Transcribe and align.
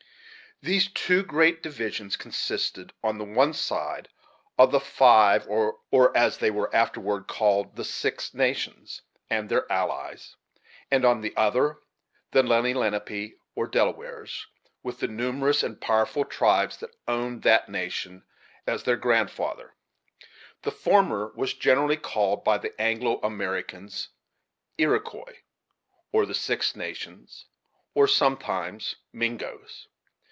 These 0.63 0.91
two 0.91 1.23
great 1.23 1.63
divisions 1.63 2.15
consisted, 2.15 2.93
on 3.03 3.17
the 3.17 3.23
one 3.23 3.51
side, 3.55 4.09
of 4.59 4.69
the 4.71 4.79
Five, 4.79 5.47
or, 5.47 5.79
as 6.15 6.37
they 6.37 6.51
were 6.51 6.71
afterward 6.75 7.25
called, 7.27 7.75
the 7.75 7.83
Six 7.83 8.35
Nations, 8.35 9.01
and 9.27 9.49
their 9.49 9.65
allies; 9.71 10.35
and, 10.91 11.03
on 11.03 11.21
the 11.21 11.35
other, 11.35 11.65
of 11.71 11.77
the 12.29 12.43
Lenni 12.43 12.75
Lenape, 12.75 13.39
or 13.55 13.65
Delawares, 13.65 14.45
with 14.83 14.99
the 14.99 15.07
numerous 15.07 15.63
and 15.63 15.81
powerful 15.81 16.25
tribes 16.25 16.77
that 16.77 16.91
owned 17.07 17.41
that 17.41 17.67
nation 17.67 18.23
as 18.67 18.83
their 18.83 18.97
grandfather 18.97 19.73
The 20.61 20.69
former 20.71 21.31
was 21.35 21.55
generally 21.55 21.97
called, 21.97 22.43
by 22.43 22.59
the 22.59 22.79
Anglo 22.79 23.19
Americans 23.21 24.09
Iroquois, 24.77 25.37
or 26.11 26.27
the 26.27 26.35
Six 26.35 26.75
Nations, 26.75 27.47
and 27.95 28.07
sometimes 28.07 28.97
Mingoes. 29.11 29.87